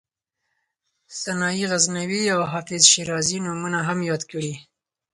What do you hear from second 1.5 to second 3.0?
غزنوي او حافظ